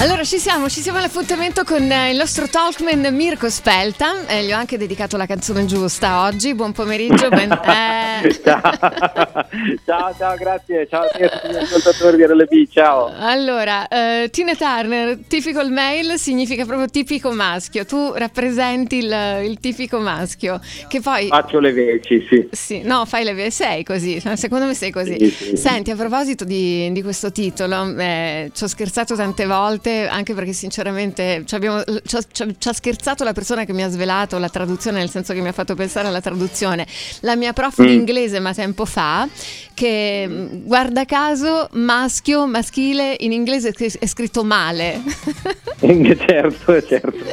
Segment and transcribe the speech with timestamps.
[0.00, 4.52] Allora ci siamo, ci siamo all'appuntamento con eh, il nostro talkman Mirko Spelta, eh, gli
[4.52, 7.28] ho anche dedicato la canzone giusta oggi, buon pomeriggio.
[7.28, 7.50] Ben...
[7.70, 8.09] Eh...
[8.42, 8.60] ciao.
[9.84, 13.12] ciao, ciao, grazie, ciao a tutti gli ascoltatori di RLB, ciao.
[13.18, 19.98] Allora, eh, Tina Turner, typical male significa proprio tipico maschio, tu rappresenti il, il tipico
[19.98, 21.28] maschio, che poi...
[21.28, 22.48] Faccio le veci, sì.
[22.50, 25.16] Sì, no, fai le veci, sei così, secondo me sei così.
[25.18, 25.56] Sì, sì.
[25.56, 30.52] Senti, a proposito di, di questo titolo, eh, ci ho scherzato tante volte anche perché
[30.52, 34.48] sinceramente ci, abbiamo, ci, ha, ci, ha, scherzato la persona che mi ha svelato la
[34.48, 36.86] traduzione, nel senso che mi ha fatto pensare alla traduzione,
[37.20, 38.04] la mia prof mm.
[38.04, 39.28] di inglese ma tempo fa,
[39.72, 45.00] che mm, guarda caso maschio, maschile, in inglese è scritto male.
[45.80, 47.24] certo, certo.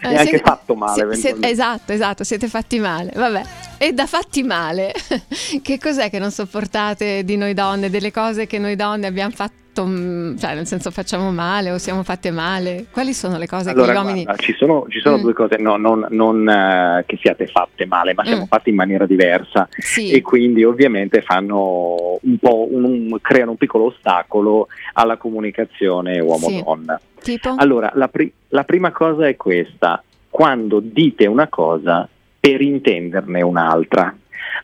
[0.00, 1.14] È eh, anche fatto male.
[1.14, 3.12] Siete, esatto, esatto, siete fatti male.
[3.14, 3.42] Vabbè.
[3.78, 4.92] E da fatti male,
[5.62, 9.62] che cos'è che non sopportate di noi donne, delle cose che noi donne abbiamo fatto?
[9.82, 12.86] Mm, cioè nel senso facciamo male o siamo fatte male?
[12.90, 14.22] Quali sono le cose allora, che gli uomini...
[14.24, 15.20] Guarda, ci sono, ci sono mm.
[15.20, 18.46] due cose, no, non, non uh, che siate fatte male, ma siamo mm.
[18.46, 20.10] fatte in maniera diversa sì.
[20.10, 27.00] e quindi ovviamente fanno un po' un, un, creano un piccolo ostacolo alla comunicazione uomo-donna.
[27.16, 27.32] Sì.
[27.32, 27.54] Tipo?
[27.56, 34.14] Allora, la, pri- la prima cosa è questa, quando dite una cosa per intenderne un'altra.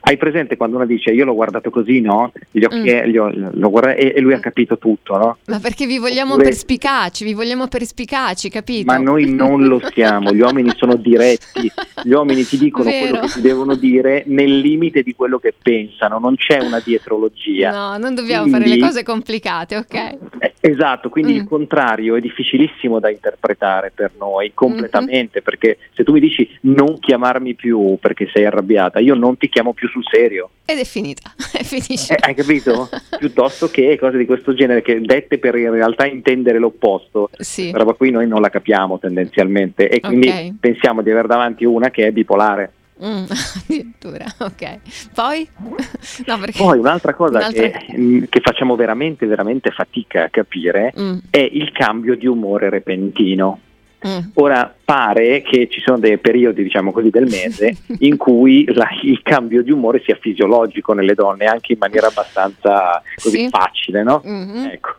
[0.02, 2.32] Hai presente quando uno dice io l'ho guardato così, no?
[2.50, 3.04] Gli occhi, mm.
[3.04, 5.38] gli, lo guarda, e, e, lui ha capito tutto, no?
[5.46, 8.90] Ma perché vi vogliamo Oppure, perspicaci, vi vogliamo perspicaci, capito?
[8.90, 11.70] Ma noi non lo siamo, gli uomini sono diretti,
[12.02, 13.08] gli uomini ti dicono Vero.
[13.08, 17.70] quello che ti devono dire nel limite di quello che pensano, non c'è una dietrologia.
[17.70, 20.18] No, non dobbiamo quindi, fare le cose complicate, ok?
[20.60, 21.36] Esatto, quindi mm.
[21.36, 25.44] il contrario è difficilissimo da interpretare per noi completamente, mm-hmm.
[25.44, 29.72] perché se tu mi dici non chiamarmi più perché sei arrabbiata, io non ti chiamo
[29.72, 30.50] più sul serio.
[30.66, 32.14] Ed è finita, è finisce.
[32.14, 32.90] Eh, hai capito?
[33.18, 37.30] Piuttosto che cose di questo genere che dette per in realtà intendere l'opposto.
[37.38, 37.70] Sì.
[37.72, 40.56] Roba qui noi non la capiamo tendenzialmente e quindi okay.
[40.60, 42.72] pensiamo di avere davanti una che è bipolare.
[43.02, 43.24] Mm,
[43.64, 44.78] addirittura, ok.
[45.14, 45.48] Poi?
[46.26, 47.68] No, Poi un'altra cosa un'altra...
[47.68, 51.18] Che, mm, che, facciamo veramente, veramente fatica a capire mm.
[51.30, 53.60] è il cambio di umore repentino.
[54.06, 54.30] Mm.
[54.34, 59.20] Ora pare che ci sono dei periodi, diciamo così, del mese in cui la, il
[59.22, 63.48] cambio di umore sia fisiologico nelle donne, anche in maniera abbastanza così sì.
[63.48, 64.22] facile, no?
[64.26, 64.64] Mm-hmm.
[64.66, 64.90] Ecco.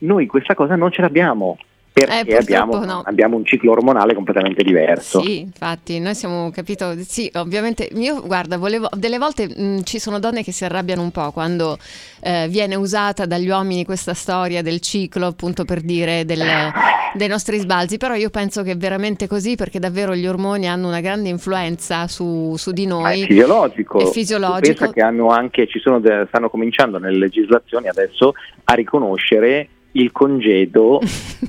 [0.00, 1.58] noi questa cosa non ce l'abbiamo
[1.92, 3.02] perché eh, abbiamo, no.
[3.04, 5.20] abbiamo, un ciclo ormonale completamente diverso.
[5.20, 10.18] Sì, infatti, noi siamo capito, sì, ovviamente, io guarda, volevo, delle volte mh, ci sono
[10.18, 11.76] donne che si arrabbiano un po' quando
[12.20, 16.44] eh, viene usata dagli uomini questa storia del ciclo, appunto per dire del,
[17.14, 20.88] dei nostri sbalzi, però io penso che è veramente così perché davvero gli ormoni hanno
[20.88, 23.22] una grande influenza su, su di noi.
[23.22, 23.98] È fisiologico.
[23.98, 24.60] È fisiologico.
[24.60, 28.34] Pensa che hanno anche, ci sono, stanno cominciando nelle legislazioni adesso
[28.64, 31.00] a riconoscere il congedo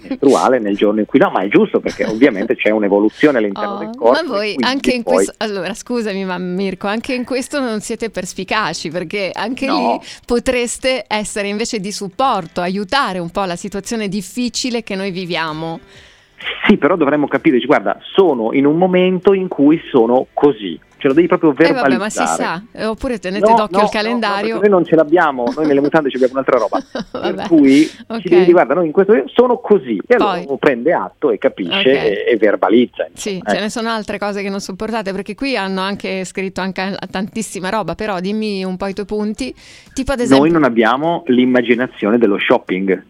[0.08, 3.78] mestruale nel giorno in cui no, ma è giusto perché ovviamente c'è un'evoluzione all'interno oh,
[3.80, 4.12] del corpo.
[4.12, 5.16] Ma voi anche in poi...
[5.16, 9.78] questo, allora scusami ma Mirko, anche in questo non siete perspicaci perché anche no.
[9.78, 15.80] lì potreste essere invece di supporto, aiutare un po' la situazione difficile che noi viviamo.
[16.66, 21.14] Sì, però dovremmo capire, guarda, sono in un momento in cui sono così ce lo
[21.14, 21.88] devi proprio verbalizzare.
[21.88, 24.54] Eh vabbè, ma si sa, eh, oppure tenete no, d'occhio no, il calendario.
[24.56, 26.84] No, noi non ce l'abbiamo, noi nelle mutande abbiamo un'altra roba.
[27.34, 28.22] per cui okay.
[28.22, 30.00] ci devi guarda, noi in questo sono così.
[30.06, 31.94] E allora uno prende atto e capisce okay.
[31.94, 33.08] e, e, verbalizza.
[33.14, 33.52] Sì, eh.
[33.52, 37.70] ce ne sono altre cose che non sopportate, perché qui hanno anche scritto anche tantissima
[37.70, 39.56] roba, però dimmi un po' i tuoi punti.
[39.94, 40.44] Tipo ad esempio...
[40.44, 43.04] Noi non abbiamo l'immaginazione dello shopping.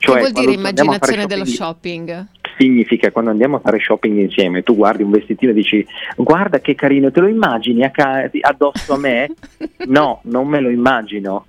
[0.00, 2.26] Cioè, che vuol dire immaginazione dello shopping?
[2.58, 5.86] Significa quando andiamo a fare shopping insieme, tu guardi un vestitino e dici
[6.16, 9.28] guarda che carino, te lo immagini addosso a me?
[9.88, 11.46] No, non me lo immagino.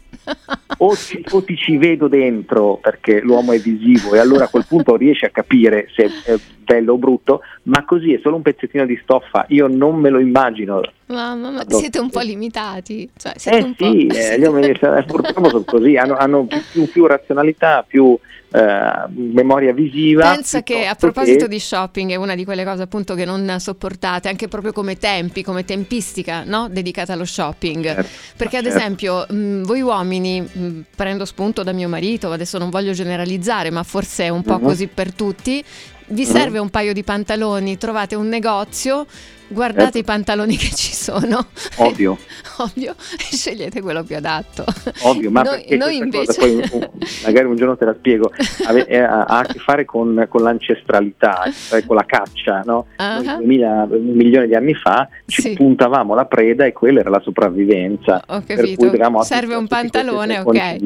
[0.77, 4.65] O, ci, o, ti ci vedo dentro perché l'uomo è visivo e allora a quel
[4.67, 8.85] punto riesci a capire se è bello o brutto, ma così è solo un pezzettino
[8.85, 10.81] di stoffa, io non me lo immagino.
[11.09, 13.09] Mamma, ma siete un po' limitati.
[13.17, 18.15] Cioè, eh sì, eh, gli uomini purtroppo sono così, hanno, hanno più, più, razionalità, più
[18.51, 20.33] eh, memoria visiva.
[20.33, 21.49] Pensa che a proposito che...
[21.49, 25.41] di shopping è una di quelle cose appunto che non sopportate, anche proprio come tempi,
[25.41, 26.67] come tempistica no?
[26.69, 27.83] dedicata allo shopping.
[27.85, 28.77] Certo, Perché ad certo.
[28.77, 33.81] esempio mh, voi uomini, mh, prendo spunto da mio marito, adesso non voglio generalizzare, ma
[33.81, 34.61] forse è un po' uh-huh.
[34.61, 35.63] così per tutti,
[36.09, 36.31] vi mm-hmm.
[36.31, 39.05] serve un paio di pantaloni, trovate un negozio
[39.49, 40.01] guardate eh.
[40.01, 41.45] i pantaloni che ci sono.
[41.77, 42.17] Ovvio.
[42.57, 44.63] Ovvio, e scegliete quello più adatto.
[45.01, 46.39] Ovvio, ma noi, noi invece...
[46.39, 46.89] Poi,
[47.25, 48.31] magari un giorno te la spiego,
[48.65, 52.87] ha, a che fare con, con l'ancestralità, cioè con la caccia, no?
[52.97, 53.23] Uh-huh.
[53.23, 55.53] Noi, mila, un milione di anni fa ci sì.
[55.53, 58.23] puntavamo la preda e quella era la sopravvivenza.
[58.27, 60.77] Ho capito, serve un pantalone, ok.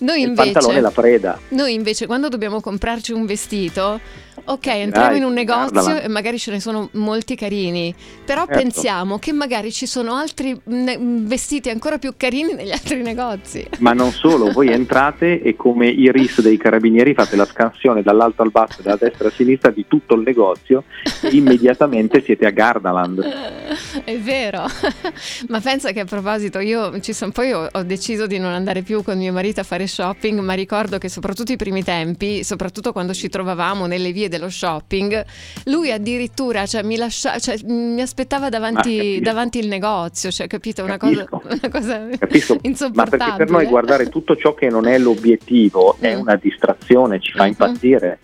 [0.00, 1.38] Noi invece, Il pantalone e la preda.
[1.48, 4.00] Noi invece quando dobbiamo comprarci un vestito
[4.46, 7.94] Ok, entriamo in un negozio e magari ce ne sono molti carini,
[8.24, 8.60] però certo.
[8.60, 13.66] pensiamo che magari ci sono altri vestiti ancora più carini negli altri negozi.
[13.78, 18.42] Ma non solo, voi entrate e come i RIS dei carabinieri fate la scansione dall'alto
[18.42, 20.84] al basso dalla destra a sinistra di tutto il negozio
[21.22, 23.22] e immediatamente siete a Gardaland.
[24.04, 24.66] È vero,
[25.48, 28.82] ma pensa che a proposito io ci son, poi ho, ho deciso di non andare
[28.82, 32.92] più con mio marito a fare shopping, ma ricordo che soprattutto i primi tempi, soprattutto
[32.92, 35.24] quando ci trovavamo nelle vie dello shopping,
[35.64, 40.82] lui addirittura cioè, mi, lascia, cioè, mi, aspettava davanti, davanti, il negozio, cioè, capito?
[40.82, 41.26] Una capisco.
[41.28, 42.58] cosa, una cosa capisco.
[42.62, 43.16] insopportabile.
[43.16, 47.32] Ma perché per noi guardare tutto ciò che non è l'obiettivo è una distrazione, ci
[47.32, 47.50] fa mm-hmm.
[47.50, 48.18] impazzire.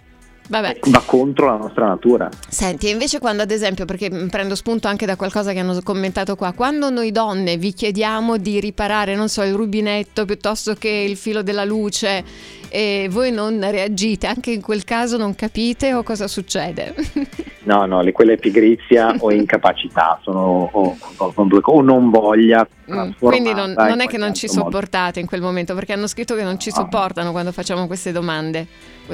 [0.50, 0.80] Vabbè.
[0.86, 2.28] va contro la nostra natura.
[2.48, 6.52] Senti, invece quando ad esempio, perché prendo spunto anche da qualcosa che hanno commentato qua,
[6.52, 11.42] quando noi donne vi chiediamo di riparare, non so, il rubinetto piuttosto che il filo
[11.42, 12.24] della luce
[12.68, 16.94] e voi non reagite, anche in quel caso non capite o cosa succede?
[17.62, 22.66] No, no, quella è pigrizia o incapacità, sono o, o, o non voglia.
[22.90, 26.34] Mm, quindi non, non è che non ci sopportate in quel momento, perché hanno scritto
[26.34, 28.66] che non ci sopportano quando facciamo queste domande.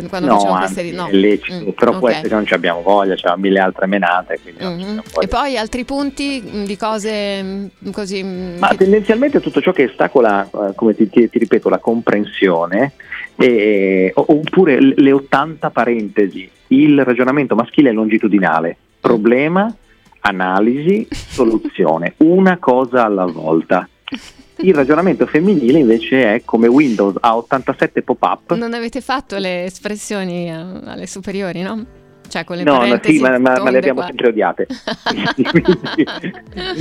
[0.08, 1.08] Quando no, facciamo queste no.
[1.10, 2.00] lecito, mm, però okay.
[2.00, 4.38] può essere che non ci abbiamo voglia, c'è mille altre menate.
[4.62, 4.98] Mm-hmm.
[5.20, 8.22] E poi altri punti mm, di cose mm, così...
[8.22, 8.76] Ma che...
[8.76, 12.92] tendenzialmente tutto ciò che ostacola, eh, come ti, ti, ti ripeto, la comprensione,
[13.36, 19.74] eh, oppure le 80 parentesi, il ragionamento maschile è longitudinale, problema,
[20.20, 23.88] analisi, soluzione, una cosa alla volta.
[24.58, 28.54] Il ragionamento femminile invece è come Windows ha 87 pop-up.
[28.54, 32.04] Non avete fatto le espressioni eh, alle superiori, no?
[32.28, 34.08] Cioè con le no, no, sì, ma, ma, ma, le abbiamo qua.
[34.08, 34.66] sempre odiate.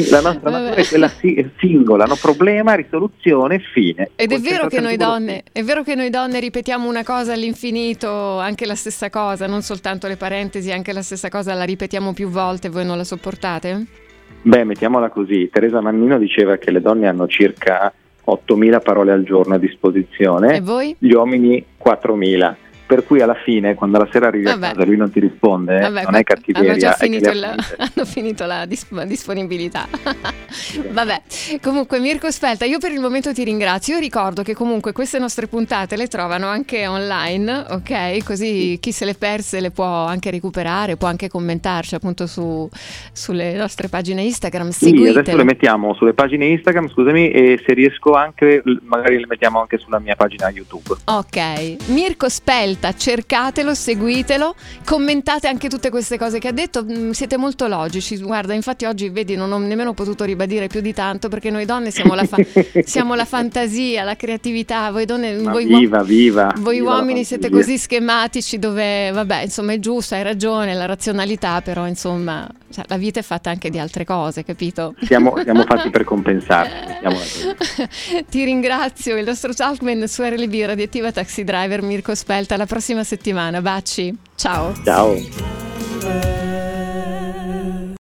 [0.10, 1.12] la nostra natura è quella
[1.60, 4.10] singola, no problema, risoluzione, fine.
[4.16, 8.40] Ed è vero, che noi donne, è vero che noi donne ripetiamo una cosa all'infinito,
[8.40, 12.30] anche la stessa cosa, non soltanto le parentesi, anche la stessa cosa la ripetiamo più
[12.30, 14.04] volte, voi non la sopportate?
[14.42, 17.92] Beh, mettiamola così, Teresa Mannino diceva che le donne hanno circa
[18.28, 20.96] 8.000 parole al giorno a disposizione, e voi?
[20.98, 24.68] gli uomini 4.000 per cui alla fine quando la sera arrivi Vabbè.
[24.68, 27.44] a casa lui non ti risponde Vabbè, non è cattiveria hanno già finito, il,
[27.78, 29.88] hanno finito la disp- disponibilità.
[30.92, 31.22] Vabbè,
[31.62, 33.96] comunque Mirko Spelta io per il momento ti ringrazio.
[33.96, 38.24] Io ricordo che comunque queste nostre puntate le trovano anche online ok?
[38.24, 42.70] Così chi se le perse le può anche recuperare può anche commentarci appunto su,
[43.12, 44.70] sulle nostre pagine Instagram.
[44.70, 49.60] Sì, adesso le mettiamo sulle pagine Instagram scusami e se riesco anche magari le mettiamo
[49.60, 50.96] anche sulla mia pagina YouTube.
[51.06, 51.88] Ok.
[51.88, 57.38] Mirko Spelta scelta, cercatelo, seguitelo, commentate anche tutte queste cose che ha detto, mm, siete
[57.38, 61.50] molto logici, guarda infatti oggi vedi non ho nemmeno potuto ribadire più di tanto perché
[61.50, 62.38] noi donne siamo la, fa-
[62.84, 67.78] siamo la fantasia, la creatività, voi donne, voi, viva, viva, voi viva uomini siete così
[67.78, 73.22] schematici dove vabbè insomma è giusto, hai ragione, la razionalità però insomma cioè, la vita
[73.22, 74.96] è fatta anche di altre cose, capito?
[75.04, 77.00] Siamo, siamo fatti per compensare.
[78.30, 83.62] Ti ringrazio, il nostro talkman su RLB Radioattiva Taxi Driver Mirko Spelta, alla prossima settimana,
[83.62, 84.74] baci, ciao.
[84.84, 86.35] Ciao.